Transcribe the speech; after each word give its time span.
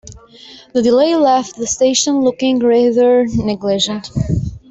The 0.73 0.81
delay 0.81 1.13
left 1.15 1.57
the 1.57 1.67
station 1.67 2.21
looking 2.21 2.57
rather 2.57 3.27
neglected. 3.27 4.09